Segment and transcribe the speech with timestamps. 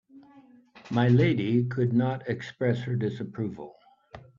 [0.89, 3.75] My lady could not express her disapproval.